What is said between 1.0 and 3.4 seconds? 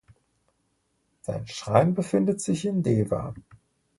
Sein Schrein befindet sich in Dewa.